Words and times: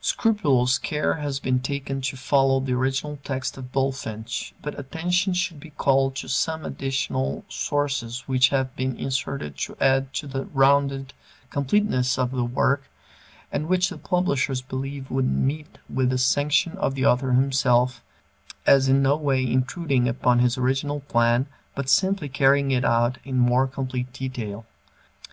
Scrupulous 0.00 0.78
care 0.78 1.14
has 1.14 1.40
been 1.40 1.58
taken 1.58 2.02
to 2.02 2.16
follow 2.16 2.60
the 2.60 2.72
original 2.72 3.18
text 3.24 3.56
of 3.58 3.72
Bulfinch, 3.72 4.52
but 4.62 4.78
attention 4.78 5.32
should 5.34 5.58
be 5.58 5.70
called 5.70 6.14
to 6.14 6.28
some 6.28 6.64
additional 6.64 7.44
sections 7.48 8.28
which 8.28 8.50
have 8.50 8.76
been 8.76 8.94
inserted 8.96 9.58
to 9.58 9.76
add 9.80 10.12
to 10.14 10.28
the 10.28 10.44
rounded 10.44 11.14
completeness 11.50 12.16
of 12.16 12.30
the 12.30 12.44
work, 12.44 12.84
and 13.50 13.66
which 13.66 13.88
the 13.88 13.98
publishers 13.98 14.62
believe 14.62 15.10
would 15.10 15.24
meet 15.26 15.78
with 15.92 16.10
the 16.10 16.18
sanction 16.18 16.74
of 16.78 16.94
the 16.94 17.04
author 17.04 17.32
himself, 17.32 18.04
as 18.64 18.86
in 18.88 19.02
no 19.02 19.16
way 19.16 19.44
intruding 19.44 20.06
upon 20.06 20.38
his 20.38 20.56
original 20.56 21.00
plan 21.00 21.46
but 21.74 21.88
simply 21.88 22.28
carrying 22.28 22.70
it 22.70 22.84
out 22.84 23.18
in 23.24 23.36
more 23.36 23.66
complete 23.66 24.12
detail. 24.12 24.64